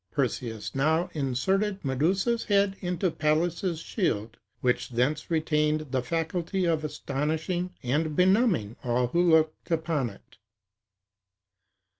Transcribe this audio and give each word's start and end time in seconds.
Perseus 0.09 0.73
now 0.73 1.11
inserted 1.13 1.85
Medusa's 1.85 2.45
head 2.45 2.75
into 2.79 3.11
Pallas's 3.11 3.79
shield, 3.79 4.35
which 4.61 4.89
thence 4.89 5.29
retained 5.29 5.91
the 5.91 6.01
faculty 6.01 6.65
of 6.65 6.83
astonishing 6.83 7.75
and 7.83 8.15
benumbing 8.15 8.77
all 8.83 9.09
who 9.09 9.21
looked 9.29 9.71
on 9.89 10.09
it." 10.09 10.37